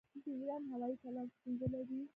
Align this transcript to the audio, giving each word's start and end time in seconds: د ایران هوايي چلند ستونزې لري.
د 0.23 0.25
ایران 0.39 0.61
هوايي 0.71 0.95
چلند 1.01 1.29
ستونزې 1.35 1.67
لري. 1.73 1.99